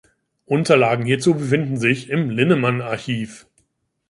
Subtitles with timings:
[0.47, 3.45] Unterlagen hierzu befinden sich im Linnemann-Archiv.